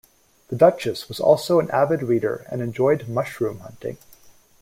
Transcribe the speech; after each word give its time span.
The 0.47 0.55
Duchess 0.55 1.07
was 1.09 1.19
also 1.19 1.59
an 1.59 1.69
avid 1.69 2.01
reader 2.01 2.47
and 2.49 2.59
enjoyed 2.59 3.07
mushroom 3.07 3.59
hunting. 3.59 3.99